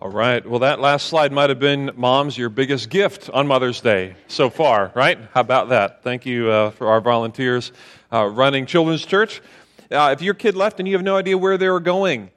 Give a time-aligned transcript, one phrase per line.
[0.00, 0.48] All right.
[0.48, 4.48] Well, that last slide might have been mom's your biggest gift on Mother's Day so
[4.48, 5.18] far, right?
[5.34, 6.04] How about that?
[6.04, 7.72] Thank you uh, for our volunteers
[8.12, 9.42] uh, running Children's Church.
[9.90, 12.30] Uh, if your kid left and you have no idea where they were going,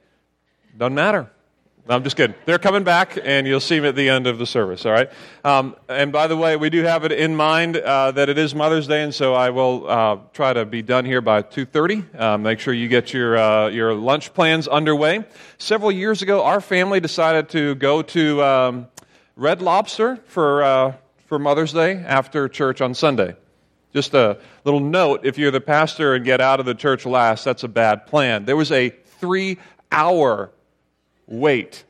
[0.76, 1.30] doesn't matter.
[1.88, 2.36] I'm just kidding.
[2.46, 4.86] They're coming back, and you'll see them at the end of the service.
[4.86, 5.10] All right.
[5.42, 8.54] Um, and by the way, we do have it in mind uh, that it is
[8.54, 12.20] Mother's Day, and so I will uh, try to be done here by 2:30.
[12.20, 15.24] Uh, make sure you get your uh, your lunch plans underway.
[15.58, 18.86] Several years ago, our family decided to go to um,
[19.34, 20.94] Red Lobster for uh,
[21.26, 23.34] for Mother's Day after church on Sunday.
[23.92, 27.44] Just a little note: if you're the pastor and get out of the church last,
[27.44, 28.44] that's a bad plan.
[28.44, 30.52] There was a three-hour
[31.32, 31.84] wait.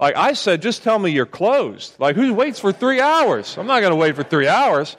[0.00, 1.94] Like I said, just tell me you're closed.
[1.98, 3.56] Like who waits for three hours?
[3.58, 4.96] I'm not going to wait for three hours.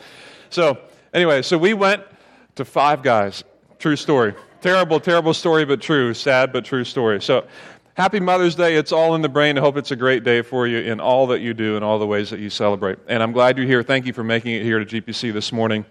[0.51, 0.77] So
[1.13, 2.03] anyway, so we went
[2.55, 3.43] to Five Guys.
[3.79, 4.35] True story.
[4.61, 6.13] Terrible, terrible story, but true.
[6.13, 7.19] Sad, but true story.
[7.19, 7.47] So
[7.95, 8.75] happy Mother's Day.
[8.75, 9.57] It's all in the brain.
[9.57, 11.97] I hope it's a great day for you in all that you do and all
[11.97, 12.99] the ways that you celebrate.
[13.07, 13.81] And I'm glad you're here.
[13.81, 15.83] Thank you for making it here to GPC this morning.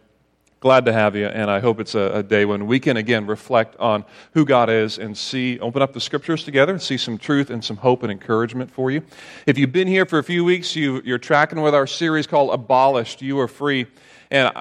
[0.60, 3.26] Glad to have you, and I hope it's a, a, day when we can again
[3.26, 7.16] reflect on who God is and see, open up the scriptures together and see some
[7.16, 9.00] truth and some hope and encouragement for you.
[9.46, 12.52] If you've been here for a few weeks, you, you're tracking with our series called
[12.52, 13.86] Abolished, You Are Free.
[14.30, 14.52] And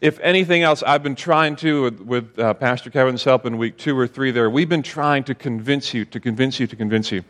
[0.00, 3.76] if anything else, I've been trying to, with, with uh, Pastor Kevin's help in week
[3.76, 7.12] two or three there, we've been trying to convince you, to convince you, to convince
[7.12, 7.24] you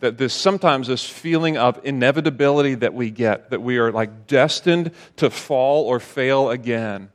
[0.00, 4.90] that this sometimes this feeling of inevitability that we get, that we are like destined
[5.14, 7.10] to fall or fail again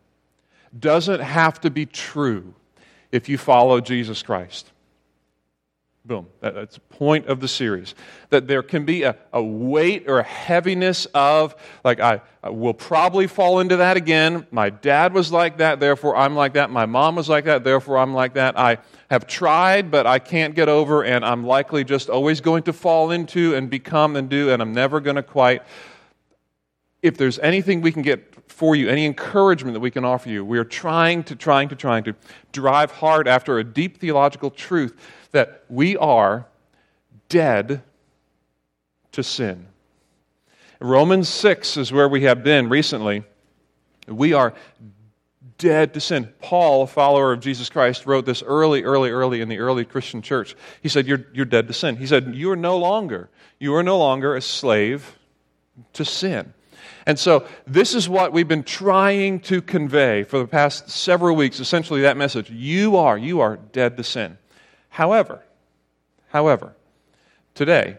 [0.79, 2.53] doesn't have to be true
[3.11, 4.71] if you follow Jesus Christ.
[6.05, 6.27] Boom.
[6.41, 7.95] That's the point of the series.
[8.29, 12.73] That there can be a, a weight or a heaviness of, like, I, I will
[12.73, 14.45] probably fall into that again.
[14.51, 16.69] My dad was like that, therefore I'm like that.
[16.69, 18.59] My mom was like that, therefore I'm like that.
[18.59, 18.79] I
[19.09, 23.11] have tried, but I can't get over, and I'm likely just always going to fall
[23.11, 25.61] into and become and do, and I'm never going to quite.
[27.03, 30.45] If there's anything we can get for you, any encouragement that we can offer you.
[30.45, 32.15] We are trying to, trying to, trying to
[32.51, 34.97] drive hard after a deep theological truth
[35.31, 36.47] that we are
[37.29, 37.81] dead
[39.11, 39.67] to sin.
[40.79, 43.23] Romans 6 is where we have been recently.
[44.07, 44.53] We are
[45.57, 46.31] dead to sin.
[46.39, 50.21] Paul, a follower of Jesus Christ, wrote this early, early, early in the early Christian
[50.21, 50.55] church.
[50.81, 51.95] He said, You're, you're dead to sin.
[51.95, 53.29] He said, You are no longer,
[53.59, 55.17] you are no longer a slave
[55.93, 56.53] to sin.
[57.05, 61.59] And so, this is what we've been trying to convey for the past several weeks
[61.59, 62.49] essentially, that message.
[62.49, 64.37] You are, you are dead to sin.
[64.89, 65.41] However,
[66.29, 66.75] however,
[67.55, 67.97] today,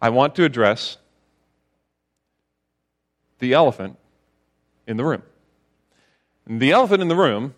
[0.00, 0.98] I want to address
[3.38, 3.98] the elephant
[4.86, 5.22] in the room.
[6.46, 7.54] And the elephant in the room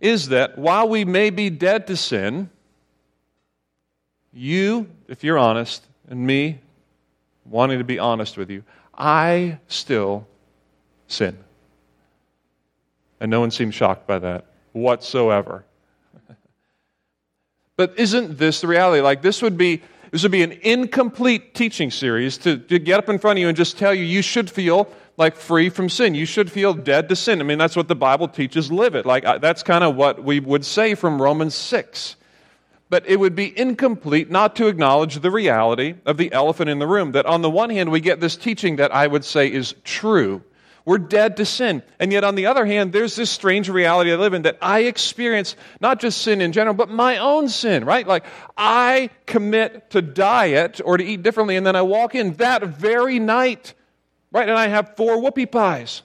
[0.00, 2.50] is that while we may be dead to sin,
[4.32, 6.58] you, if you're honest, and me,
[7.44, 8.64] wanting to be honest with you,
[8.96, 10.26] I still
[11.08, 11.38] sin.
[13.20, 15.64] And no one seems shocked by that whatsoever.
[17.76, 19.00] but isn't this the reality?
[19.02, 19.82] Like, this would be.
[20.10, 23.48] This would be an incomplete teaching series to, to get up in front of you
[23.48, 26.14] and just tell you you should feel like free from sin.
[26.14, 27.40] You should feel dead to sin.
[27.40, 28.70] I mean, that's what the Bible teaches.
[28.70, 29.06] Live it.
[29.06, 32.14] Like, that's kind of what we would say from Romans 6
[32.94, 36.86] but it would be incomplete not to acknowledge the reality of the elephant in the
[36.86, 37.10] room.
[37.10, 40.44] That on the one hand, we get this teaching that I would say is true.
[40.84, 41.82] We're dead to sin.
[41.98, 44.82] And yet, on the other hand, there's this strange reality I live in that I
[44.82, 48.06] experience not just sin in general, but my own sin, right?
[48.06, 52.62] Like, I commit to diet or to eat differently, and then I walk in that
[52.62, 53.74] very night,
[54.30, 54.48] right?
[54.48, 56.02] And I have four whoopie pies.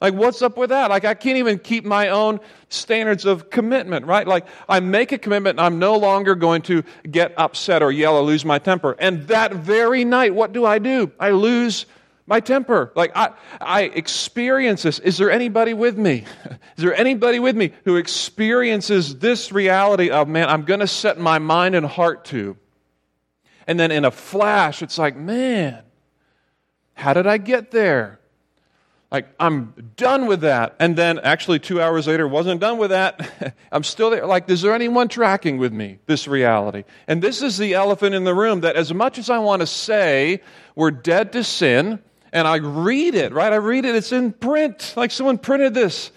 [0.00, 0.88] Like, what's up with that?
[0.88, 2.40] Like, I can't even keep my own
[2.70, 4.26] standards of commitment, right?
[4.26, 8.16] Like, I make a commitment and I'm no longer going to get upset or yell
[8.16, 8.96] or lose my temper.
[8.98, 11.12] And that very night, what do I do?
[11.20, 11.84] I lose
[12.26, 12.92] my temper.
[12.94, 15.00] Like, I, I experience this.
[15.00, 16.24] Is there anybody with me?
[16.78, 21.18] Is there anybody with me who experiences this reality of, man, I'm going to set
[21.18, 22.56] my mind and heart to?
[23.66, 25.82] And then in a flash, it's like, man,
[26.94, 28.19] how did I get there?
[29.10, 30.76] Like i'm done with that.
[30.78, 33.54] And then actually two hours later wasn't done with that.
[33.72, 34.26] I'm still there.
[34.26, 36.84] Like is there anyone tracking with me this reality?
[37.08, 39.66] And this is the elephant in the room that as much as i want to
[39.66, 40.40] say
[40.74, 41.98] we're dead to sin
[42.32, 43.52] and i read it right?
[43.52, 43.94] I read it.
[43.94, 44.94] It's in print.
[44.96, 46.12] Like someone printed this.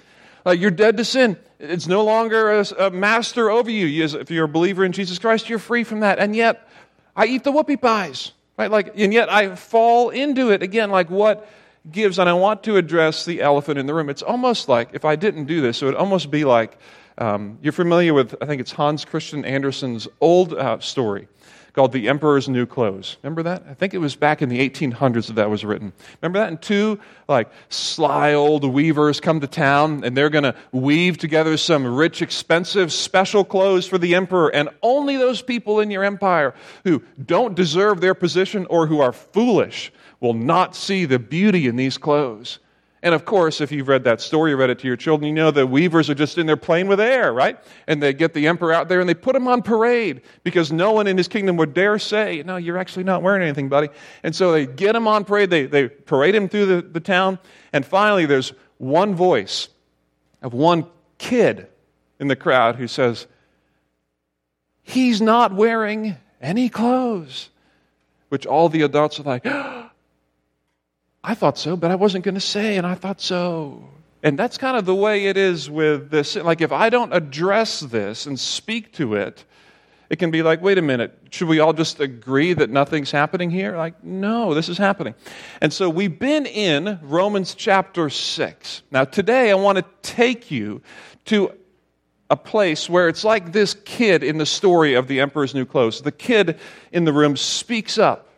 [0.46, 1.38] Like you're dead to sin.
[1.60, 4.04] It's no longer a, a master over you.
[4.04, 6.20] If you're a believer in jesus christ you're free from that.
[6.20, 6.68] And yet
[7.16, 8.70] i eat the whoopie pies right?
[8.70, 10.62] Like and yet i fall into it.
[10.62, 11.50] Again like what
[11.92, 14.10] gives, and I want to address the elephant in the room.
[14.10, 16.78] It's almost like, if I didn't do this, it would almost be like
[17.18, 21.28] um, you're familiar with, I think it's Hans Christian Andersen's old uh, story
[21.74, 23.18] called The Emperor's New Clothes.
[23.24, 23.64] Remember that?
[23.68, 25.92] I think it was back in the 1800s that that was written.
[26.22, 26.50] Remember that?
[26.50, 31.58] And two, like, sly old weavers come to town and they're going to weave together
[31.58, 34.50] some rich, expensive, special clothes for the emperor.
[34.50, 36.54] And only those people in your empire
[36.84, 39.92] who don't deserve their position or who are foolish
[40.24, 42.60] will not see the beauty in these clothes.
[43.02, 45.52] And of course, if you've read that story, read it to your children, you know
[45.52, 47.60] the weavers are just in there playing with air, right?
[47.88, 50.94] And they get the emperor out there and they put him on parade because no
[50.94, 53.90] one in his kingdom would dare say, No, you're actually not wearing anything, buddy.
[54.24, 57.38] And so they get him on parade, they, they parade him through the, the town,
[57.74, 59.68] and finally there's one voice
[60.42, 60.86] of one
[61.18, 61.68] kid
[62.22, 63.28] in the crowd who says,
[64.82, 67.50] He's not wearing any clothes.
[68.30, 69.83] Which all the adults are like, oh,
[71.24, 73.90] I thought so, but I wasn't going to say, and I thought so.
[74.24, 76.36] And that's kind of the way it is with this.
[76.36, 79.46] Like, if I don't address this and speak to it,
[80.10, 83.50] it can be like, wait a minute, should we all just agree that nothing's happening
[83.50, 83.76] here?
[83.78, 85.16] Like, no, this is happening.
[85.62, 88.84] And so we've been in Romans chapter 6.
[88.92, 90.82] Now, today I want to take you
[91.26, 91.54] to
[92.30, 96.02] a place where it's like this kid in the story of the Emperor's New Clothes.
[96.02, 96.60] The kid
[96.92, 98.30] in the room speaks up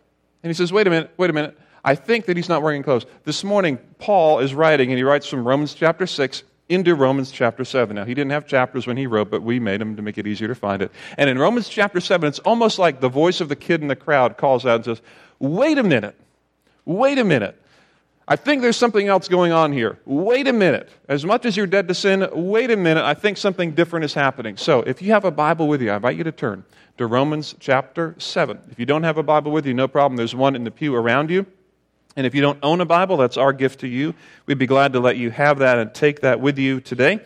[0.44, 1.58] and he says, wait a minute, wait a minute.
[1.86, 3.06] I think that he's not wearing clothes.
[3.26, 7.64] This morning, Paul is writing, and he writes from Romans chapter 6 into Romans chapter
[7.64, 7.96] 7.
[7.96, 10.26] Now, he didn't have chapters when he wrote, but we made them to make it
[10.26, 10.92] easier to find it.
[11.20, 13.96] And in Romans chapter 7, it's almost like the voice of the kid in the
[13.96, 15.02] crowd calls out and says,
[15.38, 16.16] Wait a minute.
[16.86, 17.62] Wait a minute.
[18.28, 20.00] I think there's something else going on here.
[20.06, 20.90] Wait a minute.
[21.08, 23.04] As much as you're dead to sin, wait a minute.
[23.04, 24.58] I think something different is happening.
[24.58, 26.64] So, if you have a Bible with you, I invite you to turn
[26.98, 28.60] to Romans chapter 7.
[28.72, 30.18] If you don't have a Bible with you, no problem.
[30.18, 31.46] There's one in the pew around you.
[32.16, 34.14] And if you don't own a Bible, that's our gift to you.
[34.46, 37.20] We'd be glad to let you have that and take that with you today.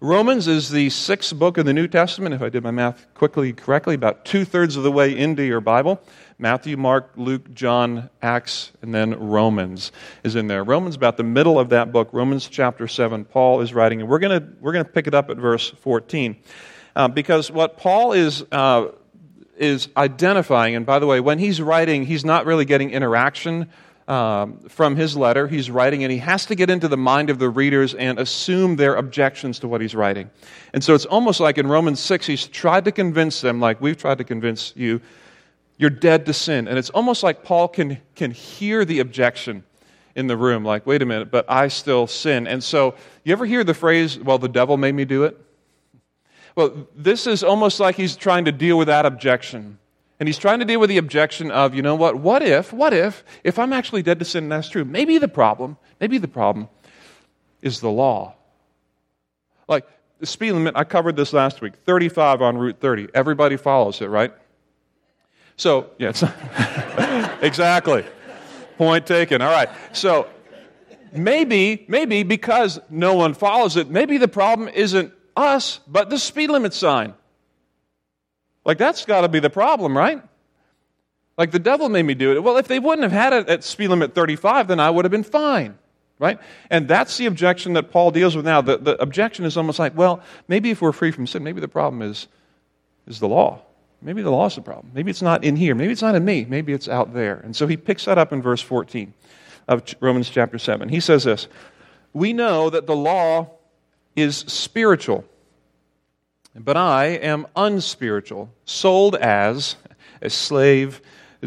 [0.00, 3.54] Romans is the sixth book of the New Testament, if I did my math quickly
[3.54, 5.98] correctly, about two thirds of the way into your Bible.
[6.38, 9.92] Matthew, Mark, Luke, John, Acts, and then Romans
[10.22, 10.62] is in there.
[10.62, 14.18] Romans, about the middle of that book, Romans chapter 7, Paul is writing, and we're
[14.18, 16.36] going to we're gonna pick it up at verse 14.
[16.94, 18.44] Uh, because what Paul is.
[18.52, 18.88] Uh,
[19.56, 23.70] is identifying, and by the way, when he's writing, he's not really getting interaction
[24.08, 25.48] um, from his letter.
[25.48, 28.76] He's writing, and he has to get into the mind of the readers and assume
[28.76, 30.30] their objections to what he's writing.
[30.72, 33.96] And so it's almost like in Romans 6, he's tried to convince them, like we've
[33.96, 35.00] tried to convince you,
[35.78, 36.68] you're dead to sin.
[36.68, 39.64] And it's almost like Paul can, can hear the objection
[40.14, 42.46] in the room, like, wait a minute, but I still sin.
[42.46, 45.40] And so, you ever hear the phrase, well, the devil made me do it?
[46.54, 49.78] Well, this is almost like he's trying to deal with that objection.
[50.24, 52.94] And he's trying to deal with the objection of, you know what, what if, what
[52.94, 54.82] if, if I'm actually dead to sin and that's true?
[54.82, 56.70] Maybe the problem, maybe the problem
[57.60, 58.34] is the law.
[59.68, 59.86] Like
[60.20, 63.08] the speed limit, I covered this last week 35 on Route 30.
[63.12, 64.32] Everybody follows it, right?
[65.58, 66.12] So, yeah,
[67.42, 68.06] exactly.
[68.78, 69.42] Point taken.
[69.42, 69.68] All right.
[69.92, 70.26] So,
[71.12, 76.48] maybe, maybe because no one follows it, maybe the problem isn't us, but the speed
[76.48, 77.12] limit sign.
[78.64, 80.22] Like, that's got to be the problem, right?
[81.36, 82.42] Like, the devil made me do it.
[82.42, 85.12] Well, if they wouldn't have had it at speed limit 35, then I would have
[85.12, 85.76] been fine,
[86.18, 86.38] right?
[86.70, 88.60] And that's the objection that Paul deals with now.
[88.60, 91.68] The, the objection is almost like, well, maybe if we're free from sin, maybe the
[91.68, 92.28] problem is,
[93.06, 93.60] is the law.
[94.00, 94.92] Maybe the law is the problem.
[94.94, 95.74] Maybe it's not in here.
[95.74, 96.44] Maybe it's not in me.
[96.44, 97.36] Maybe it's out there.
[97.38, 99.14] And so he picks that up in verse 14
[99.66, 100.90] of Romans chapter 7.
[100.90, 101.48] He says this
[102.12, 103.50] We know that the law
[104.14, 105.24] is spiritual
[106.54, 109.76] but I am unspiritual, sold as
[110.22, 111.00] a slave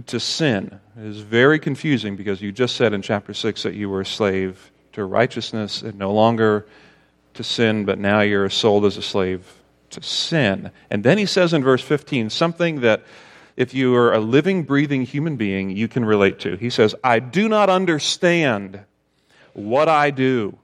[0.05, 0.79] to sin.
[0.97, 4.05] It is very confusing because you just said in chapter 6 that you were a
[4.05, 6.67] slave to righteousness and no longer
[7.35, 9.61] to sin, but now you're sold as a slave
[9.91, 10.71] to sin.
[10.89, 13.03] And then he says in verse 15 something that
[13.55, 16.55] if you are a living, breathing human being, you can relate to.
[16.57, 18.81] He says, I do not understand
[19.53, 20.59] what I do.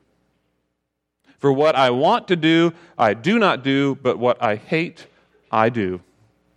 [1.44, 5.08] For what I want to do, I do not do, but what I hate,
[5.52, 6.00] I do.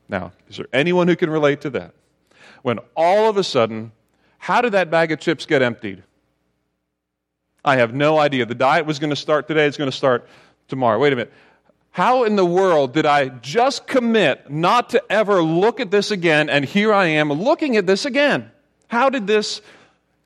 [0.08, 1.92] Now, is there anyone who can relate to that?
[2.62, 3.90] When all of a sudden,
[4.38, 6.04] how did that bag of chips get emptied?
[7.64, 8.46] I have no idea.
[8.46, 10.28] The diet was going to start today, it's going to start
[10.68, 11.00] tomorrow.
[11.00, 11.32] Wait a minute.
[11.90, 16.48] How in the world did I just commit not to ever look at this again,
[16.48, 18.52] and here I am looking at this again?
[18.86, 19.62] How did this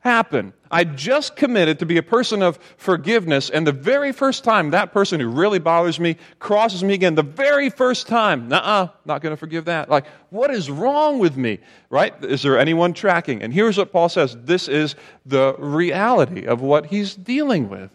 [0.01, 0.53] happen?
[0.71, 4.93] I just committed to be a person of forgiveness, and the very first time that
[4.93, 9.33] person who really bothers me crosses me again, the very first time, nah, not going
[9.33, 9.89] to forgive that.
[9.89, 11.59] Like, what is wrong with me?
[11.89, 12.15] Right?
[12.25, 13.43] Is there anyone tracking?
[13.43, 14.95] And here's what Paul says this is
[15.27, 17.91] the reality of what he's dealing with.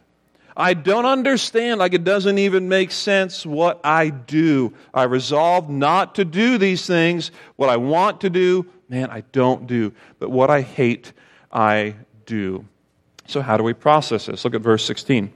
[0.57, 4.73] I don't understand, like it doesn't even make sense what I do.
[4.93, 7.31] I resolve not to do these things.
[7.57, 9.91] What I want to do, man, I don't do.
[10.17, 11.11] But what I hate,
[11.55, 11.95] I
[12.25, 12.65] do.
[13.27, 14.43] So, how do we process this?
[14.43, 15.33] Look at verse 16.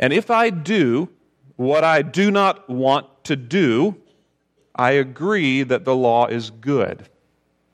[0.00, 1.10] And if I do
[1.56, 3.96] what I do not want to do,
[4.74, 7.08] I agree that the law is good.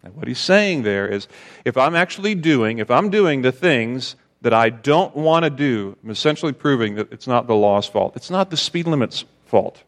[0.03, 1.29] And what he's saying there is
[1.65, 5.97] if I'm actually doing, if I'm doing the things that I don't want to do,
[6.03, 8.17] I'm essentially proving that it's not the law's fault.
[8.17, 9.83] It's not the speed limit's fault.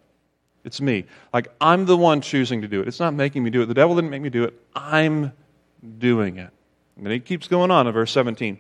[0.65, 1.05] It's me.
[1.33, 2.89] Like, I'm the one choosing to do it.
[2.89, 3.67] It's not making me do it.
[3.67, 4.55] The devil didn't make me do it.
[4.75, 5.33] I'm
[5.99, 6.51] doing it.
[6.99, 8.59] And he keeps going on in verse 17.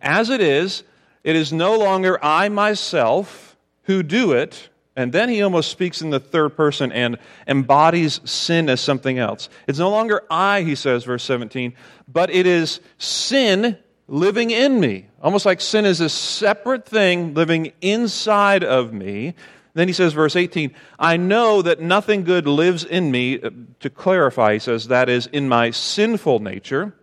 [0.00, 0.82] As it is,
[1.22, 4.68] it is no longer I myself who do it.
[4.96, 7.18] And then he almost speaks in the third person and
[7.48, 9.48] embodies sin as something else.
[9.66, 11.74] It's no longer I, he says, verse 17,
[12.06, 15.06] but it is sin living in me.
[15.20, 19.34] Almost like sin is a separate thing living inside of me
[19.74, 23.40] then he says, verse 18, I know that nothing good lives in me.
[23.42, 23.50] Uh,
[23.80, 26.94] to clarify, he says, that is, in my sinful nature.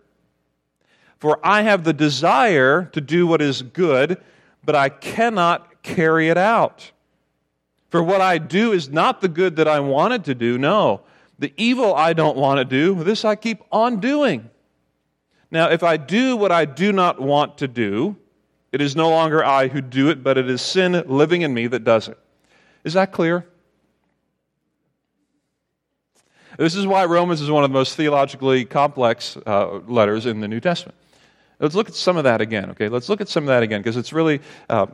[1.18, 4.20] For I have the desire to do what is good,
[4.64, 6.90] but I cannot carry it out.
[7.90, 11.02] For what I do is not the good that I wanted to do, no.
[11.38, 14.48] The evil I don't want to do, this I keep on doing.
[15.50, 18.16] Now, if I do what I do not want to do,
[18.72, 21.66] it is no longer I who do it, but it is sin living in me
[21.66, 22.18] that does it.
[22.84, 23.46] Is that clear?
[26.58, 30.48] This is why Romans is one of the most theologically complex uh, letters in the
[30.48, 30.96] New Testament.
[31.58, 32.88] Let's look at some of that again, okay?
[32.88, 34.86] Let's look at some of that again because it's really uh,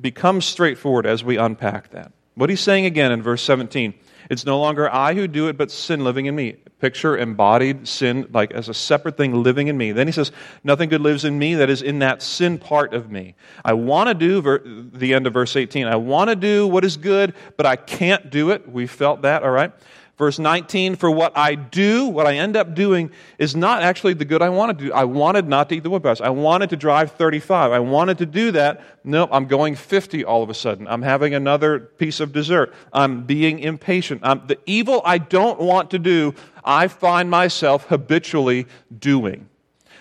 [0.00, 2.12] becomes straightforward as we unpack that.
[2.34, 3.94] What he's saying again in verse 17
[4.30, 6.56] it's no longer I who do it, but sin living in me.
[6.80, 9.92] Picture embodied sin like as a separate thing living in me.
[9.92, 10.32] Then he says,
[10.64, 13.34] Nothing good lives in me that is in that sin part of me.
[13.64, 16.84] I want to do, ver- the end of verse 18, I want to do what
[16.84, 18.68] is good, but I can't do it.
[18.68, 19.72] We felt that, all right?
[20.18, 24.26] Verse 19, for what I do, what I end up doing, is not actually the
[24.26, 24.92] good I wanted to do.
[24.92, 27.72] I wanted not to eat the wood I wanted to drive 35.
[27.72, 28.84] I wanted to do that.
[29.04, 30.86] No, I'm going 50 all of a sudden.
[30.86, 32.74] I'm having another piece of dessert.
[32.92, 34.20] I'm being impatient.
[34.22, 38.66] I'm, the evil I don't want to do, I find myself habitually
[38.96, 39.48] doing.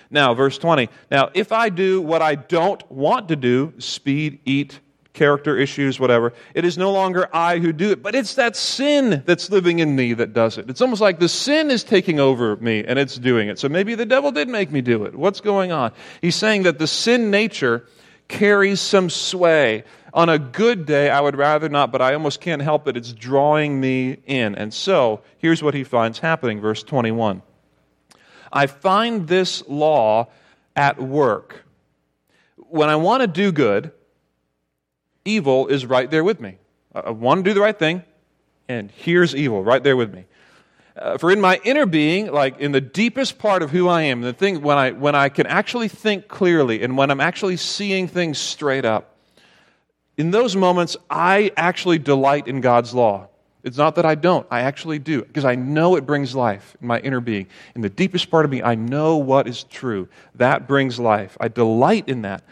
[0.09, 0.89] Now, verse 20.
[1.09, 4.81] Now, if I do what I don't want to do, speed, eat,
[5.13, 6.33] character issues, whatever.
[6.53, 9.95] It is no longer I who do it, but it's that sin that's living in
[9.95, 10.69] me that does it.
[10.69, 13.59] It's almost like the sin is taking over me and it's doing it.
[13.59, 15.15] So maybe the devil did make me do it.
[15.15, 15.91] What's going on?
[16.21, 17.87] He's saying that the sin nature
[18.27, 19.83] carries some sway.
[20.13, 22.97] On a good day, I would rather not, but I almost can't help it.
[22.97, 24.55] It's drawing me in.
[24.55, 27.41] And so, here's what he finds happening, verse 21.
[28.51, 30.27] I find this law
[30.75, 31.63] at work.
[32.57, 33.91] When I want to do good,
[35.25, 36.57] evil is right there with me.
[36.93, 38.03] I want to do the right thing,
[38.67, 40.25] and here's evil right there with me.
[40.95, 44.21] Uh, for in my inner being, like in the deepest part of who I am,
[44.21, 48.07] the thing when I when I can actually think clearly and when I'm actually seeing
[48.07, 49.15] things straight up,
[50.17, 53.29] in those moments I actually delight in God's law.
[53.63, 56.87] It's not that I don't, I actually do, because I know it brings life in
[56.87, 57.47] my inner being.
[57.75, 60.07] In the deepest part of me, I know what is true.
[60.35, 61.37] That brings life.
[61.39, 62.43] I delight in that.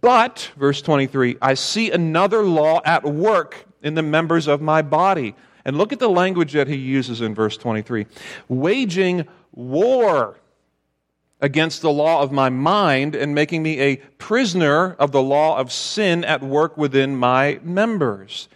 [0.00, 5.36] But, verse 23, I see another law at work in the members of my body.
[5.64, 8.06] And look at the language that he uses in verse 23
[8.48, 10.38] waging war
[11.40, 15.70] against the law of my mind and making me a prisoner of the law of
[15.70, 18.48] sin at work within my members.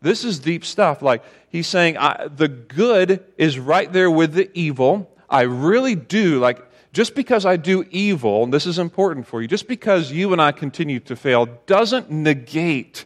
[0.00, 1.02] This is deep stuff.
[1.02, 5.10] Like he's saying, the good is right there with the evil.
[5.28, 9.48] I really do, like, just because I do evil, and this is important for you,
[9.48, 13.04] just because you and I continue to fail doesn't negate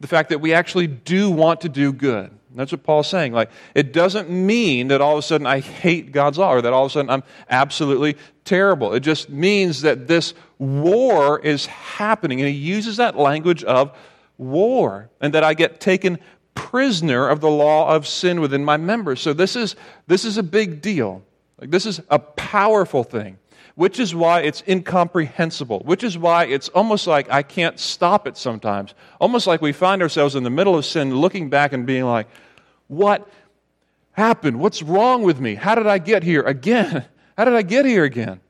[0.00, 2.30] the fact that we actually do want to do good.
[2.54, 3.32] That's what Paul's saying.
[3.32, 6.72] Like, it doesn't mean that all of a sudden I hate God's law or that
[6.72, 8.94] all of a sudden I'm absolutely terrible.
[8.94, 12.40] It just means that this war is happening.
[12.40, 13.96] And he uses that language of
[14.38, 16.18] war and that I get taken
[16.54, 19.20] prisoner of the law of sin within my members.
[19.20, 19.76] So this is,
[20.06, 21.22] this is a big deal.
[21.60, 23.38] Like, this is a powerful thing,
[23.74, 28.36] which is why it's incomprehensible, which is why it's almost like I can't stop it
[28.36, 28.94] sometimes.
[29.20, 32.28] Almost like we find ourselves in the middle of sin, looking back and being like,
[32.88, 33.28] what
[34.12, 34.58] happened?
[34.58, 35.54] What's wrong with me?
[35.54, 37.04] How did I get here again?
[37.36, 38.40] How did I get here again?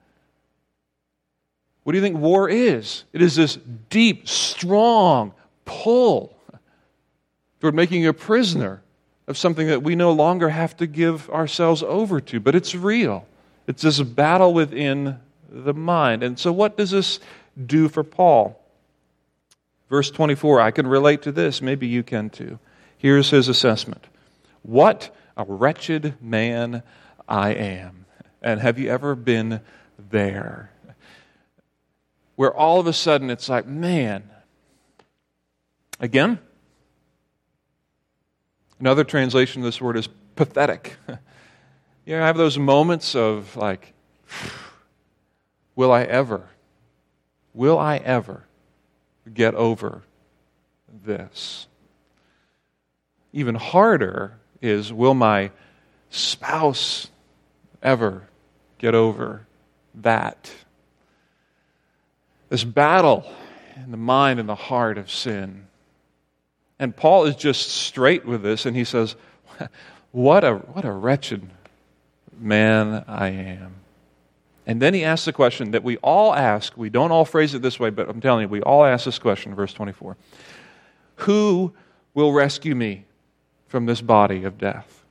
[1.85, 3.05] What do you think war is?
[3.13, 3.59] It is this
[3.91, 6.37] deep, strong, pull
[7.61, 8.83] toward making you a prisoner
[9.27, 12.41] of something that we no longer have to give ourselves over to.
[12.41, 13.27] But it's real.
[13.67, 15.19] It's this battle within
[15.49, 16.23] the mind.
[16.23, 17.21] And so, what does this
[17.65, 18.61] do for Paul?
[19.89, 21.63] Verse 24, I can relate to this.
[21.63, 22.59] Maybe you can too.
[22.99, 24.07] Here's his assessment
[24.63, 26.83] What a wretched man
[27.29, 28.07] I am.
[28.43, 29.61] And have you ever been
[30.11, 30.71] there?
[32.37, 34.29] Where all of a sudden it's like, man,
[36.01, 36.39] again?
[38.81, 40.97] Another translation of this word is pathetic.
[42.05, 43.93] you know, I have those moments of like,
[45.77, 46.49] will I ever,
[47.53, 48.45] will I ever
[49.33, 50.03] get over
[51.05, 51.67] this?
[53.33, 55.51] Even harder is, will my
[56.11, 57.09] spouse
[57.83, 58.29] ever
[58.79, 59.47] get over
[59.95, 60.51] that?
[62.49, 63.25] This battle
[63.77, 65.67] in the mind and the heart of sin.
[66.79, 69.17] And Paul is just straight with this, and he says,
[70.11, 71.49] What a, what a wretched
[72.39, 73.77] man I am.
[74.67, 76.77] And then he asks the question that we all ask.
[76.77, 79.19] We don't all phrase it this way, but I'm telling you, we all ask this
[79.19, 80.17] question, verse 24
[81.17, 81.75] Who
[82.15, 83.05] will rescue me
[83.69, 85.04] from this body of death?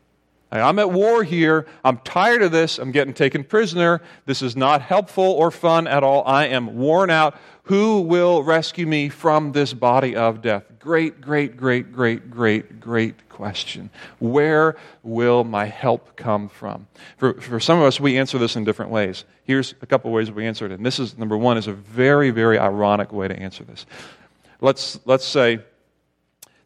[0.61, 1.65] I'm at war here.
[1.83, 2.77] I'm tired of this.
[2.77, 4.01] I'm getting taken prisoner.
[4.25, 6.23] This is not helpful or fun at all.
[6.27, 7.35] I am worn out.
[7.63, 10.65] Who will rescue me from this body of death?
[10.79, 13.89] Great, great, great, great, great, great question.
[14.19, 16.87] Where will my help come from?
[17.17, 19.23] For, for some of us, we answer this in different ways.
[19.45, 20.71] Here's a couple ways we answer it.
[20.73, 23.85] And this is, number one, is a very, very ironic way to answer this.
[24.59, 25.59] Let's, let's say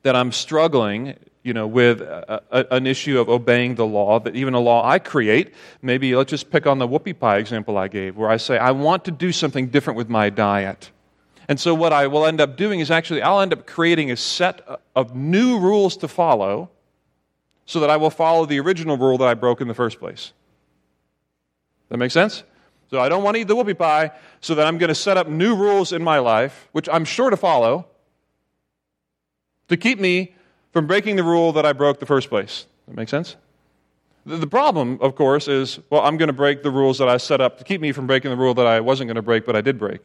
[0.02, 1.16] that I'm struggling
[1.48, 4.86] you know, with a, a, an issue of obeying the law, that even a law
[4.86, 8.36] I create, maybe let's just pick on the whoopie pie example I gave, where I
[8.36, 10.92] say, I want to do something different with my diet.
[11.48, 14.18] And so what I will end up doing is actually, I'll end up creating a
[14.18, 14.60] set
[14.94, 16.70] of new rules to follow
[17.66, 20.34] so that I will follow the original rule that I broke in the first place.
[21.88, 22.44] That makes sense?
[22.92, 24.12] So I don't want to eat the whoopie pie,
[24.42, 27.30] so that I'm going to set up new rules in my life, which I'm sure
[27.30, 27.88] to follow,
[29.70, 30.34] to keep me
[30.72, 32.68] from breaking the rule that I broke the first place.
[32.88, 33.36] That make sense?
[34.26, 37.40] The problem, of course, is well, I'm going to break the rules that I set
[37.40, 39.56] up to keep me from breaking the rule that I wasn't going to break, but
[39.56, 40.02] I did break.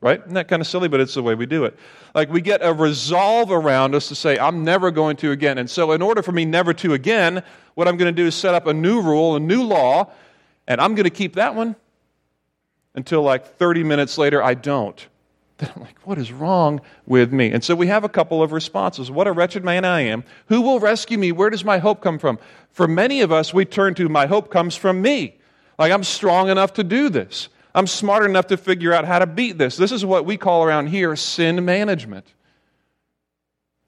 [0.00, 0.20] Right?
[0.20, 0.86] Isn't that kind of silly?
[0.86, 1.76] But it's the way we do it.
[2.14, 5.58] Like we get a resolve around us to say, I'm never going to again.
[5.58, 7.42] And so, in order for me never to again,
[7.74, 10.10] what I'm going to do is set up a new rule, a new law,
[10.68, 11.74] and I'm going to keep that one
[12.94, 15.04] until like 30 minutes later, I don't.
[15.64, 17.50] Then I'm like, what is wrong with me?
[17.50, 19.10] And so we have a couple of responses.
[19.10, 20.24] What a wretched man I am.
[20.46, 21.32] Who will rescue me?
[21.32, 22.38] Where does my hope come from?
[22.70, 25.36] For many of us, we turn to my hope comes from me.
[25.78, 27.48] Like, I'm strong enough to do this.
[27.74, 29.76] I'm smart enough to figure out how to beat this.
[29.76, 32.26] This is what we call around here sin management.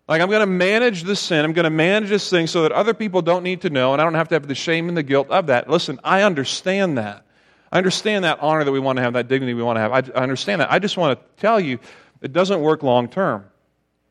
[0.09, 1.45] Like, I'm going to manage the sin.
[1.45, 4.01] I'm going to manage this thing so that other people don't need to know, and
[4.01, 5.69] I don't have to have the shame and the guilt of that.
[5.69, 7.26] Listen, I understand that.
[7.72, 9.92] I understand that honor that we want to have, that dignity we want to have.
[9.92, 10.72] I, I understand that.
[10.72, 11.79] I just want to tell you
[12.20, 13.44] it doesn't work long term.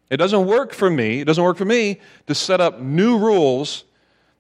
[0.09, 1.21] It doesn't work for me.
[1.21, 3.85] It doesn't work for me to set up new rules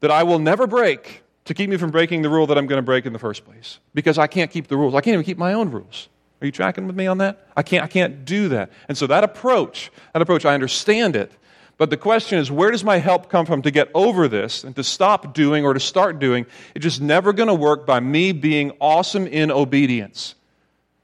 [0.01, 2.77] that I will never break to keep me from breaking the rule that I'm going
[2.77, 3.79] to break in the first place.
[3.93, 4.93] Because I can't keep the rules.
[4.93, 6.09] I can't even keep my own rules.
[6.41, 7.47] Are you tracking with me on that?
[7.55, 8.71] I can't, I can't do that.
[8.87, 11.31] And so that approach, that approach, I understand it.
[11.77, 14.75] But the question is, where does my help come from to get over this and
[14.77, 16.45] to stop doing or to start doing?
[16.73, 20.35] It's just never going to work by me being awesome in obedience.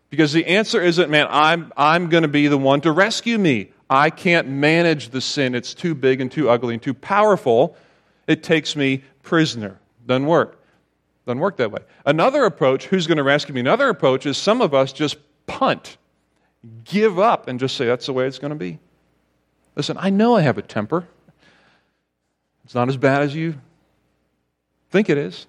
[0.09, 3.71] Because the answer isn't, man, I'm, I'm going to be the one to rescue me.
[3.89, 5.55] I can't manage the sin.
[5.55, 7.75] It's too big and too ugly and too powerful.
[8.27, 9.77] It takes me prisoner.
[10.05, 10.57] Doesn't work.
[11.25, 11.81] Doesn't work that way.
[12.05, 13.59] Another approach, who's going to rescue me?
[13.59, 15.97] Another approach is some of us just punt,
[16.85, 18.79] give up, and just say, that's the way it's going to be.
[19.81, 21.07] Listen, I know I have a temper.
[22.65, 23.55] It's not as bad as you
[24.91, 25.47] think it is,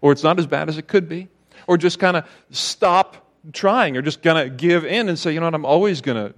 [0.00, 1.28] or it's not as bad as it could be,
[1.66, 5.40] or just kind of stop trying, or just kind of give in and say, you
[5.40, 6.34] know what, I'm always going to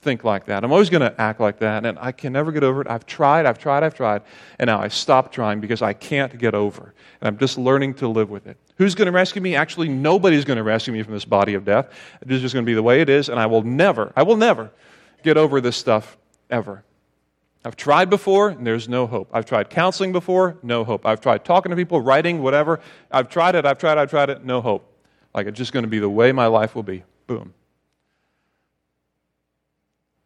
[0.00, 0.64] think like that.
[0.64, 2.88] I'm always going to act like that, and I can never get over it.
[2.90, 4.22] I've tried, I've tried, I've tried,
[4.58, 6.94] and now I stop trying because I can't get over.
[7.20, 8.56] And I'm just learning to live with it.
[8.78, 9.54] Who's going to rescue me?
[9.54, 11.94] Actually, nobody's going to rescue me from this body of death.
[12.22, 14.24] It is just going to be the way it is, and I will never, I
[14.24, 14.72] will never
[15.22, 16.16] get over this stuff
[16.52, 16.84] ever.
[17.64, 19.30] I've tried before, and there's no hope.
[19.32, 21.06] I've tried counseling before, no hope.
[21.06, 22.80] I've tried talking to people, writing, whatever.
[23.10, 24.88] I've tried it, I've tried it, I've tried it, no hope.
[25.34, 27.04] Like it's just going to be the way my life will be.
[27.26, 27.54] Boom.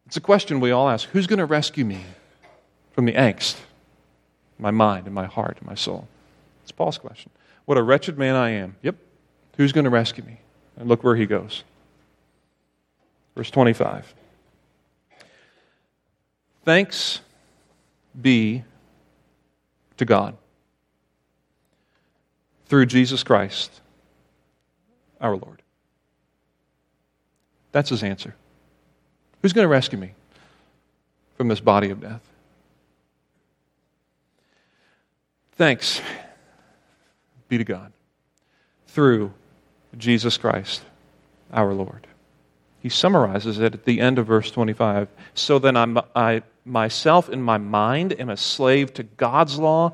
[0.07, 2.05] It's a question we all ask who's going to rescue me
[2.91, 3.57] from the angst,
[4.57, 6.07] my mind, and my heart, and my soul?
[6.63, 7.29] It's Paul's question.
[7.65, 8.75] What a wretched man I am.
[8.81, 8.95] Yep.
[9.57, 10.39] Who's going to rescue me?
[10.77, 11.63] And look where he goes.
[13.35, 14.15] Verse 25.
[16.67, 17.21] Thanks
[18.21, 18.65] be
[19.95, 20.35] to God
[22.65, 23.79] through Jesus Christ,
[25.21, 25.61] our Lord.
[27.71, 28.35] That's his answer.
[29.41, 30.11] Who's going to rescue me
[31.37, 32.27] from this body of death?
[35.53, 36.01] Thanks
[37.47, 37.93] be to God
[38.87, 39.31] through
[39.97, 40.81] Jesus Christ,
[41.53, 42.06] our Lord.
[42.87, 45.09] He summarizes it at the end of verse 25.
[45.33, 49.91] So then I'm, I myself in my mind am a slave to God's law,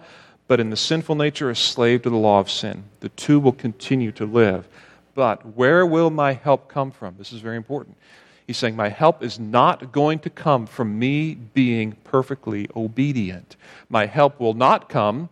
[0.47, 2.84] but in the sinful nature a slave to the law of sin.
[2.99, 4.67] The two will continue to live.
[5.15, 7.15] But where will my help come from?
[7.17, 7.97] This is very important.
[8.45, 13.56] He's saying, My help is not going to come from me being perfectly obedient.
[13.89, 15.29] My help will not come.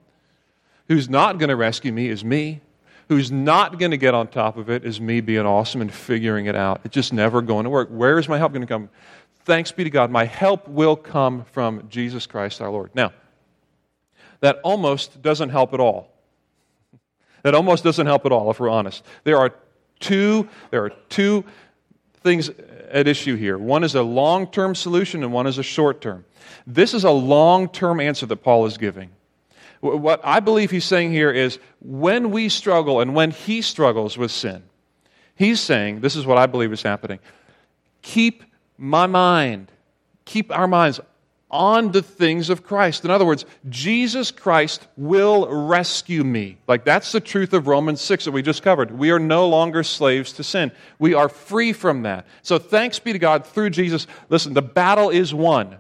[0.87, 2.61] Who's not going to rescue me is me.
[3.11, 6.45] Who's not going to get on top of it is me being awesome and figuring
[6.45, 6.79] it out.
[6.85, 7.89] It's just never going to work.
[7.89, 8.89] Where is my help going to come?
[9.43, 10.09] Thanks be to God.
[10.11, 12.89] My help will come from Jesus Christ our Lord.
[12.95, 13.11] Now,
[14.39, 16.09] that almost doesn't help at all.
[17.43, 19.03] That almost doesn't help at all, if we're honest.
[19.25, 19.55] There are
[19.99, 21.43] two, there are two
[22.21, 22.49] things
[22.89, 23.57] at issue here.
[23.57, 26.23] One is a long term solution, and one is a short term.
[26.65, 29.09] This is a long term answer that Paul is giving.
[29.81, 34.31] What I believe he's saying here is when we struggle and when he struggles with
[34.31, 34.63] sin,
[35.35, 37.19] he's saying, this is what I believe is happening.
[38.03, 38.43] Keep
[38.77, 39.71] my mind,
[40.25, 40.99] keep our minds
[41.49, 43.03] on the things of Christ.
[43.03, 46.57] In other words, Jesus Christ will rescue me.
[46.67, 48.91] Like that's the truth of Romans 6 that we just covered.
[48.91, 50.71] We are no longer slaves to sin.
[50.97, 52.25] We are free from that.
[52.41, 54.07] So thanks be to God through Jesus.
[54.29, 55.77] Listen, the battle is won.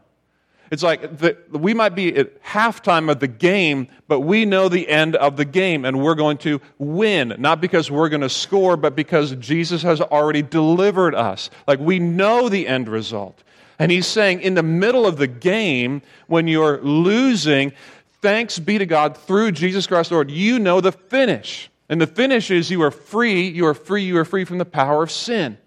[0.71, 4.87] It's like the, we might be at halftime of the game, but we know the
[4.87, 7.35] end of the game, and we're going to win.
[7.37, 11.49] Not because we're going to score, but because Jesus has already delivered us.
[11.67, 13.43] Like we know the end result.
[13.79, 17.73] And he's saying, in the middle of the game, when you're losing,
[18.21, 21.69] thanks be to God through Jesus Christ, Lord, you know the finish.
[21.89, 24.65] And the finish is you are free, you are free, you are free from the
[24.65, 25.57] power of sin.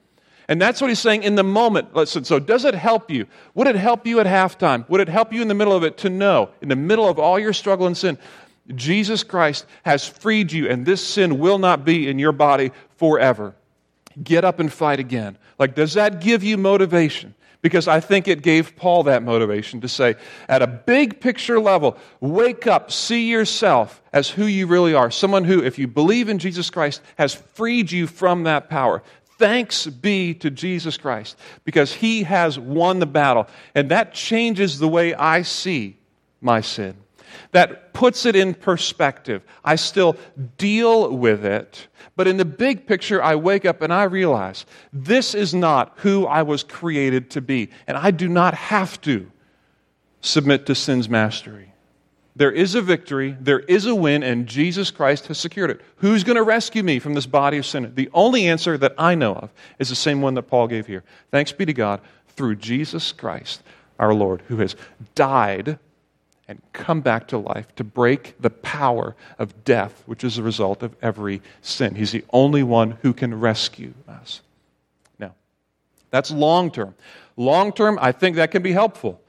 [0.48, 1.94] And that's what he's saying in the moment.
[1.94, 3.26] Listen, so does it help you?
[3.54, 4.88] Would it help you at halftime?
[4.88, 7.18] Would it help you in the middle of it to know, in the middle of
[7.18, 8.18] all your struggle and sin,
[8.74, 13.54] Jesus Christ has freed you, and this sin will not be in your body forever?
[14.22, 15.38] Get up and fight again.
[15.58, 17.34] Like, does that give you motivation?
[17.64, 20.16] because I think it gave Paul that motivation to say,
[20.50, 25.10] at a big picture level, wake up, see yourself as who you really are.
[25.10, 29.02] Someone who, if you believe in Jesus Christ, has freed you from that power.
[29.38, 33.48] Thanks be to Jesus Christ because he has won the battle.
[33.74, 35.96] And that changes the way I see
[36.40, 36.96] my sin.
[37.50, 39.42] That puts it in perspective.
[39.64, 40.16] I still
[40.56, 45.34] deal with it but in the big picture, I wake up and I realize this
[45.34, 47.70] is not who I was created to be.
[47.86, 49.30] And I do not have to
[50.20, 51.73] submit to sin's mastery.
[52.36, 55.80] There is a victory, there is a win, and Jesus Christ has secured it.
[55.96, 57.92] Who's going to rescue me from this body of sin?
[57.94, 61.04] The only answer that I know of is the same one that Paul gave here.
[61.30, 63.62] Thanks be to God through Jesus Christ,
[64.00, 64.74] our Lord, who has
[65.14, 65.78] died
[66.48, 70.82] and come back to life to break the power of death, which is the result
[70.82, 71.94] of every sin.
[71.94, 74.40] He's the only one who can rescue us.
[75.20, 75.34] Now,
[76.10, 76.96] that's long term.
[77.36, 79.20] Long term, I think that can be helpful.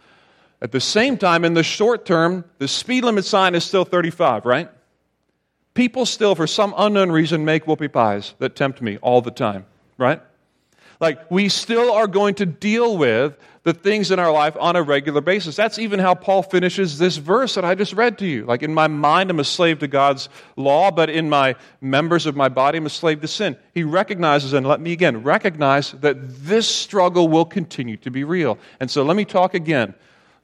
[0.61, 4.45] At the same time, in the short term, the speed limit sign is still 35,
[4.45, 4.69] right?
[5.73, 9.65] People still, for some unknown reason, make whoopie pies that tempt me all the time,
[9.97, 10.21] right?
[11.01, 14.81] Like, we still are going to deal with the things in our life on a
[14.81, 15.57] regular basis.
[15.57, 18.45] That's even how Paul finishes this verse that I just read to you.
[18.45, 22.37] Like, in my mind, I'm a slave to God's law, but in my members of
[22.37, 23.57] my body, I'm a slave to sin.
[23.73, 26.15] He recognizes, and let me again recognize that
[26.45, 28.57] this struggle will continue to be real.
[28.79, 29.95] And so, let me talk again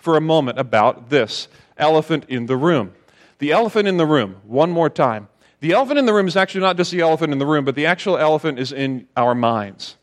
[0.01, 2.93] for a moment about this elephant in the room.
[3.37, 5.29] The elephant in the room, one more time.
[5.61, 7.75] The elephant in the room is actually not just the elephant in the room, but
[7.75, 9.95] the actual elephant is in our minds.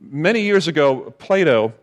[0.00, 1.74] Many years ago, Plato,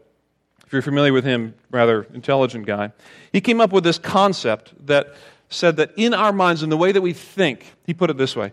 [0.66, 2.92] if you're familiar with him, rather intelligent guy,
[3.32, 5.14] he came up with this concept that
[5.50, 8.36] said that in our minds, in the way that we think, he put it this
[8.36, 8.52] way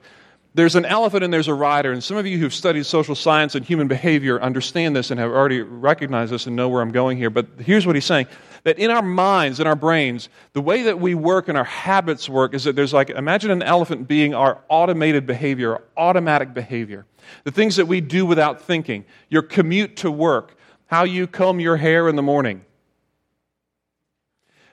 [0.55, 1.93] there's an elephant and there's a rider.
[1.93, 5.31] And some of you who've studied social science and human behavior understand this and have
[5.31, 7.31] already recognized this and know where I'm going here.
[7.31, 8.27] But here's what he's saying
[8.65, 12.29] that in our minds, in our brains, the way that we work and our habits
[12.29, 17.07] work is that there's like, imagine an elephant being our automated behavior, automatic behavior.
[17.45, 21.77] The things that we do without thinking, your commute to work, how you comb your
[21.77, 22.65] hair in the morning,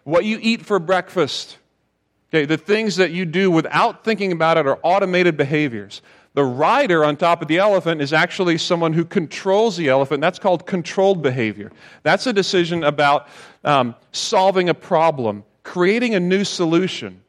[0.03, 1.57] what you eat for breakfast.
[2.29, 6.01] Okay, the things that you do without thinking about it are automated behaviors.
[6.37, 10.21] The rider on top of the elephant is actually someone who controls the elephant.
[10.21, 11.71] That's called controlled behavior.
[12.03, 13.27] That's a decision about
[13.63, 17.23] um, solving a problem, creating a new solution.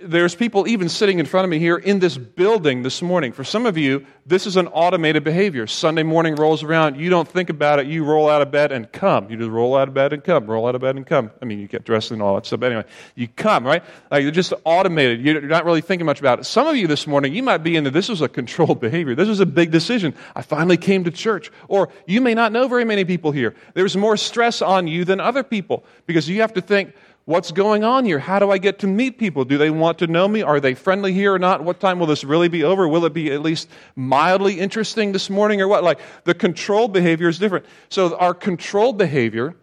[0.00, 3.32] There's people even sitting in front of me here in this building this morning.
[3.32, 5.66] For some of you, this is an automated behavior.
[5.66, 8.90] Sunday morning rolls around, you don't think about it, you roll out of bed and
[8.92, 9.28] come.
[9.28, 11.32] You just roll out of bed and come, roll out of bed and come.
[11.42, 12.60] I mean, you get dressed and all that stuff.
[12.60, 13.82] But anyway, you come, right?
[14.12, 15.20] Like you're just automated.
[15.20, 16.44] You're not really thinking much about it.
[16.44, 19.16] Some of you this morning, you might be into this was a controlled behavior.
[19.16, 20.14] This was a big decision.
[20.36, 21.50] I finally came to church.
[21.66, 23.56] Or you may not know very many people here.
[23.74, 26.94] There's more stress on you than other people because you have to think,
[27.26, 28.18] What's going on here?
[28.18, 29.46] How do I get to meet people?
[29.46, 30.42] Do they want to know me?
[30.42, 31.64] Are they friendly here or not?
[31.64, 32.86] What time will this really be over?
[32.86, 35.82] Will it be at least mildly interesting this morning or what?
[35.82, 37.64] Like the controlled behavior is different.
[37.88, 39.56] So our controlled behavior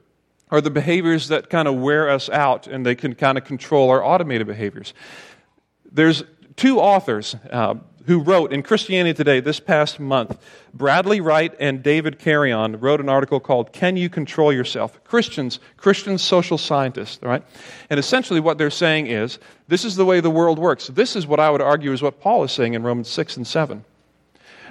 [0.49, 3.91] are the behaviors that kind of wear us out and they can kind of control
[3.91, 4.95] our automated behaviors.
[5.91, 6.23] There's
[6.55, 10.37] two authors, uh, who wrote in Christianity Today this past month,
[10.73, 15.03] Bradley Wright and David Carreon wrote an article called Can You Control Yourself?
[15.03, 17.43] Christians, Christian social scientists, right?
[17.89, 20.87] And essentially what they're saying is this is the way the world works.
[20.87, 23.47] This is what I would argue is what Paul is saying in Romans 6 and
[23.47, 23.83] 7.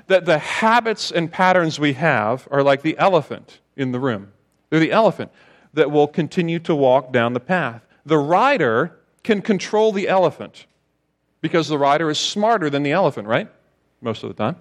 [0.07, 4.33] That the habits and patterns we have are like the elephant in the room.
[4.71, 5.31] They're the elephant
[5.75, 7.83] that will continue to walk down the path.
[8.05, 10.67] The rider can control the elephant
[11.41, 13.49] because the rider is smarter than the elephant, right?
[14.01, 14.57] Most of the time.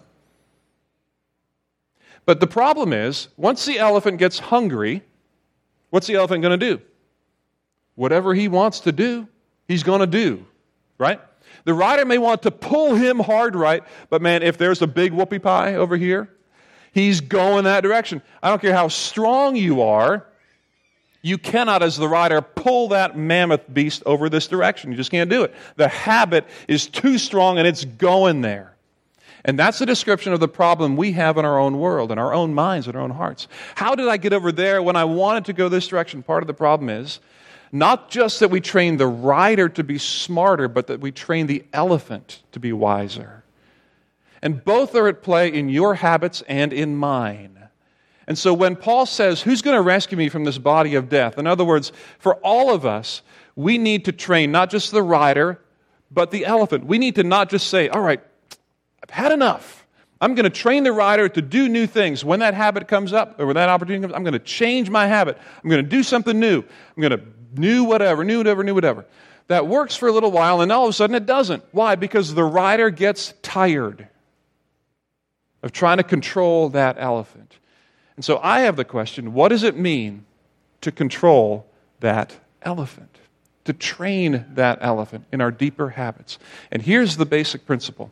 [2.26, 5.04] But the problem is, once the elephant gets hungry,
[5.90, 6.82] what's the elephant going to do?
[7.96, 9.28] Whatever he wants to do,
[9.68, 10.46] he's going to do,
[10.98, 11.20] right?
[11.66, 15.12] The rider may want to pull him hard right, but man, if there's a big
[15.12, 16.30] whoopie pie over here,
[16.94, 18.22] he's going that direction.
[18.42, 20.26] I don't care how strong you are,
[21.22, 24.92] you cannot, as the rider, pull that mammoth beast over this direction.
[24.92, 25.54] You just can't do it.
[25.76, 28.76] The habit is too strong and it's going there.
[29.46, 32.34] And that's the description of the problem we have in our own world, in our
[32.34, 33.48] own minds, in our own hearts.
[33.76, 36.24] How did I get over there when I wanted to go this direction?
[36.24, 37.20] Part of the problem is
[37.72, 41.64] not just that we train the rider to be smarter, but that we train the
[41.72, 43.44] elephant to be wiser.
[44.42, 47.69] And both are at play in your habits and in mine.
[48.30, 51.40] And so when Paul says, Who's going to rescue me from this body of death?
[51.40, 53.24] In other words, for all of us,
[53.56, 55.60] we need to train not just the rider,
[56.12, 56.86] but the elephant.
[56.86, 58.22] We need to not just say, All right,
[59.04, 59.88] I've had enough.
[60.22, 62.24] I'm going to train the rider to do new things.
[62.24, 65.08] When that habit comes up, or when that opportunity comes, I'm going to change my
[65.08, 65.38] habit.
[65.64, 66.60] I'm going to do something new.
[66.60, 67.24] I'm going to
[67.56, 69.06] new whatever, new whatever, new whatever.
[69.48, 71.64] That works for a little while, and all of a sudden it doesn't.
[71.72, 71.96] Why?
[71.96, 74.08] Because the rider gets tired
[75.64, 77.56] of trying to control that elephant.
[78.20, 80.26] And so I have the question what does it mean
[80.82, 81.66] to control
[82.02, 83.18] that elephant?
[83.64, 86.38] To train that elephant in our deeper habits.
[86.70, 88.12] And here's the basic principle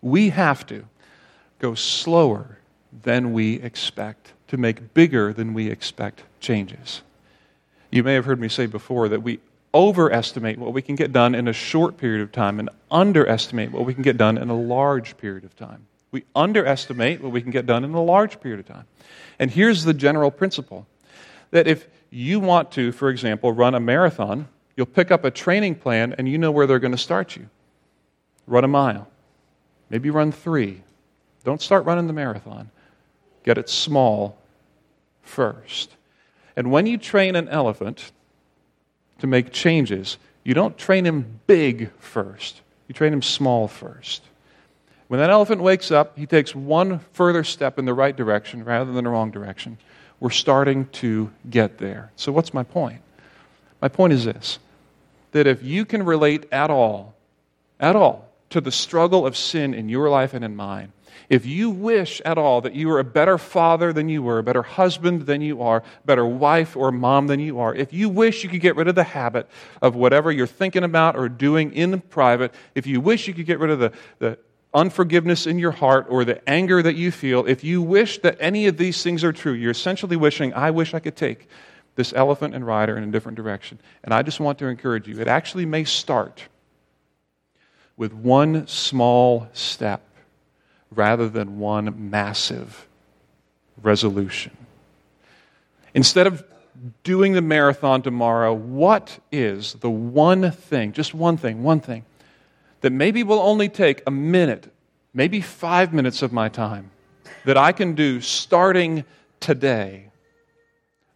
[0.00, 0.86] we have to
[1.58, 2.56] go slower
[3.02, 7.02] than we expect to make bigger than we expect changes.
[7.90, 9.40] You may have heard me say before that we
[9.74, 13.84] overestimate what we can get done in a short period of time and underestimate what
[13.84, 15.86] we can get done in a large period of time.
[16.12, 18.84] We underestimate what we can get done in a large period of time.
[19.38, 20.86] And here's the general principle
[21.50, 25.76] that if you want to, for example, run a marathon, you'll pick up a training
[25.76, 27.48] plan and you know where they're going to start you.
[28.46, 29.08] Run a mile,
[29.88, 30.82] maybe run three.
[31.44, 32.70] Don't start running the marathon.
[33.44, 34.36] Get it small
[35.22, 35.96] first.
[36.56, 38.12] And when you train an elephant
[39.20, 44.22] to make changes, you don't train him big first, you train him small first.
[45.10, 48.92] When that elephant wakes up, he takes one further step in the right direction rather
[48.92, 49.76] than the wrong direction.
[50.20, 52.12] We're starting to get there.
[52.14, 53.00] So, what's my point?
[53.82, 54.60] My point is this
[55.32, 57.16] that if you can relate at all,
[57.80, 60.92] at all, to the struggle of sin in your life and in mine,
[61.28, 64.44] if you wish at all that you were a better father than you were, a
[64.44, 68.44] better husband than you are, better wife or mom than you are, if you wish
[68.44, 69.48] you could get rid of the habit
[69.82, 73.58] of whatever you're thinking about or doing in private, if you wish you could get
[73.58, 74.38] rid of the, the
[74.72, 78.66] unforgiveness in your heart or the anger that you feel, if you wish that any
[78.66, 81.48] of these things are true, you're essentially wishing, I wish I could take
[81.96, 83.78] this elephant and rider in a different direction.
[84.04, 86.44] And I just want to encourage you, it actually may start
[87.96, 90.02] with one small step
[90.90, 92.86] rather than one massive
[93.82, 94.56] resolution.
[95.94, 96.44] Instead of
[97.02, 102.04] doing the marathon tomorrow, what is the one thing, just one thing, one thing,
[102.80, 104.72] that maybe will only take a minute,
[105.12, 106.90] maybe five minutes of my time
[107.44, 109.04] that I can do starting
[109.40, 110.10] today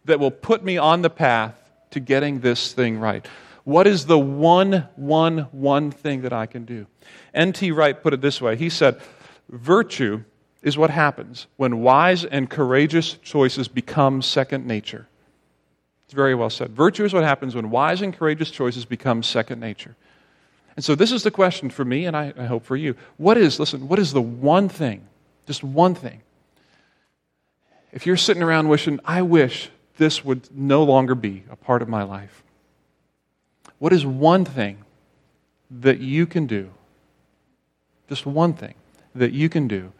[0.05, 3.25] that will put me on the path to getting this thing right.
[3.63, 6.85] What is the one, one, one thing that I can do?
[7.33, 7.71] N.T.
[7.71, 9.01] Wright put it this way He said,
[9.49, 10.23] Virtue
[10.61, 15.07] is what happens when wise and courageous choices become second nature.
[16.05, 16.71] It's very well said.
[16.71, 19.95] Virtue is what happens when wise and courageous choices become second nature.
[20.75, 22.95] And so this is the question for me, and I, I hope for you.
[23.17, 25.07] What is, listen, what is the one thing,
[25.47, 26.21] just one thing?
[27.93, 31.87] If you're sitting around wishing, I wish this would no longer be a part of
[31.87, 32.43] my life,
[33.79, 34.79] what is one thing
[35.71, 36.71] that you can do?
[38.09, 38.75] Just one thing
[39.13, 39.91] that you can do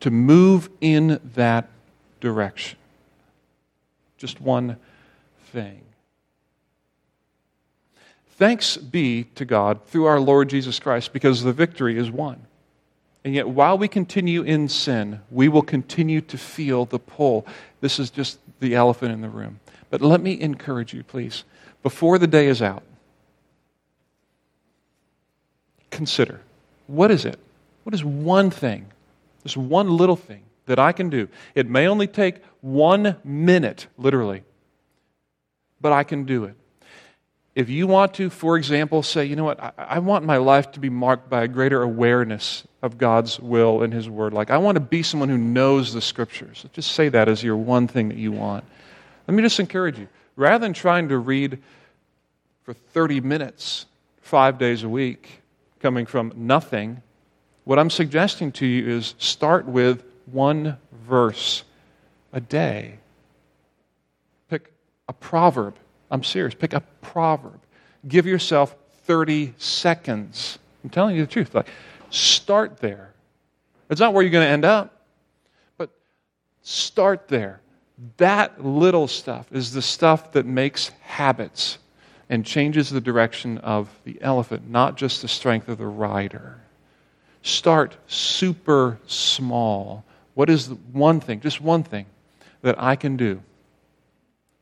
[0.00, 1.68] to move in that
[2.20, 2.78] direction.
[4.18, 4.76] Just one
[5.52, 5.82] thing.
[8.36, 12.46] Thanks be to God through our Lord Jesus Christ because the victory is won.
[13.24, 17.46] And yet, while we continue in sin, we will continue to feel the pull.
[17.80, 19.58] This is just the elephant in the room.
[19.88, 21.44] But let me encourage you, please,
[21.82, 22.82] before the day is out,
[25.90, 26.40] consider
[26.86, 27.38] what is it?
[27.84, 28.86] What is one thing,
[29.44, 31.28] just one little thing that I can do?
[31.54, 34.42] It may only take one minute, literally,
[35.80, 36.54] but I can do it
[37.56, 40.72] if you want to, for example, say, you know what, I, I, want my life
[40.72, 44.34] to be marked by a greater awareness of God's will and His Word.
[44.34, 46.66] Like, I want to be someone who knows the Scriptures.
[46.74, 48.62] Just say that as your one thing that you want.
[49.26, 50.06] Let me just encourage you.
[50.36, 51.62] Rather than trying to read
[52.64, 53.86] for 30 minutes,
[54.20, 55.40] five days a week,
[55.80, 57.00] coming from nothing,
[57.64, 60.76] what I'm suggesting to you is start with one
[61.08, 61.64] verse
[62.34, 62.98] a day.
[64.50, 64.74] Pick
[65.08, 65.74] a proverb
[66.10, 66.54] I'm serious.
[66.54, 67.60] Pick a proverb.
[68.06, 70.58] Give yourself 30 seconds.
[70.84, 71.54] I'm telling you the truth.
[71.54, 71.68] Like,
[72.10, 73.12] start there.
[73.90, 75.00] It's not where you're going to end up,
[75.78, 75.90] but
[76.62, 77.60] start there.
[78.18, 81.78] That little stuff is the stuff that makes habits
[82.28, 86.60] and changes the direction of the elephant, not just the strength of the rider.
[87.42, 90.04] Start super small.
[90.34, 92.06] What is the one thing, just one thing,
[92.62, 93.40] that I can do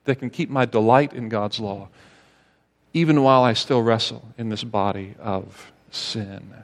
[0.04, 1.88] that can keep my delight in God's law,
[2.92, 6.54] even while I still wrestle in this body of sin.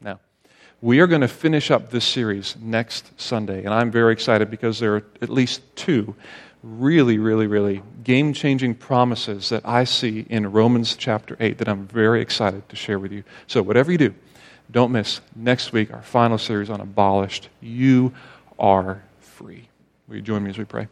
[0.00, 0.20] Now,
[0.80, 4.78] we are going to finish up this series next Sunday, and I'm very excited because
[4.78, 6.14] there are at least two
[6.62, 11.86] really, really, really game changing promises that I see in Romans chapter 8 that I'm
[11.86, 13.22] very excited to share with you.
[13.46, 14.14] So, whatever you do,
[14.70, 17.50] don't miss next week our final series on abolished.
[17.60, 18.14] You
[18.58, 19.68] are free.
[20.08, 20.88] Will you join me as we pray?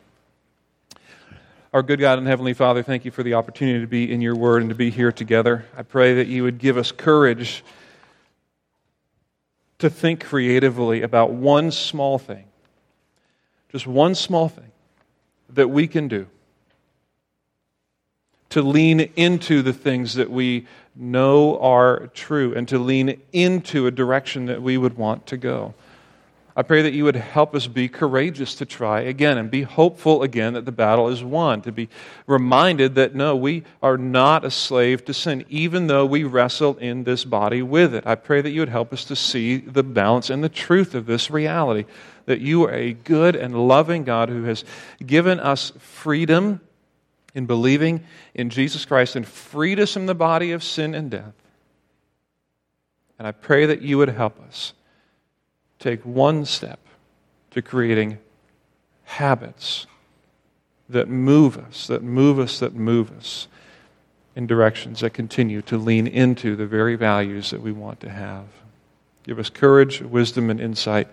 [1.73, 4.37] Our good God and Heavenly Father, thank you for the opportunity to be in your
[4.37, 5.65] word and to be here together.
[5.75, 7.65] I pray that you would give us courage
[9.79, 12.45] to think creatively about one small thing,
[13.71, 14.71] just one small thing
[15.49, 16.27] that we can do
[18.51, 23.91] to lean into the things that we know are true and to lean into a
[23.91, 25.73] direction that we would want to go.
[26.55, 30.23] I pray that you would help us be courageous to try again and be hopeful
[30.23, 31.89] again that the battle is won, to be
[32.27, 37.05] reminded that no, we are not a slave to sin, even though we wrestle in
[37.05, 38.07] this body with it.
[38.07, 41.07] I pray that you would help us to see the balance and the truth of
[41.07, 41.87] this reality,
[42.27, 44.63] that you are a good and loving God who has
[45.05, 46.61] given us freedom
[47.35, 51.33] in believing in Jesus Christ and freed us from the body of sin and death.
[53.19, 54.75] And I pray that you would help us
[55.83, 56.79] take one step
[57.51, 58.19] to creating
[59.05, 59.87] habits
[60.89, 63.49] that move us, that move us, that move us
[64.37, 68.45] in directions that continue to lean into the very values that we want to have.
[69.25, 71.09] Give us courage, wisdom, and insight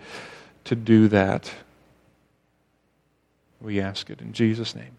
[0.66, 1.52] to do that.
[3.60, 4.99] We ask it in Jesus' name.